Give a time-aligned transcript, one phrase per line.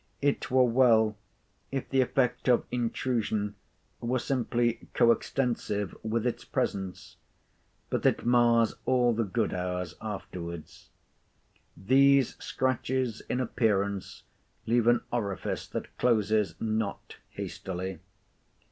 [0.19, 1.15] It were well
[1.71, 3.53] if the effect of intrusion
[3.99, 7.17] were simply co extensive with its presence;
[7.91, 10.89] but it mars all the good hours afterwards.
[11.77, 14.23] These scratches in appearance
[14.65, 17.99] leave an orifice that closes not hastily.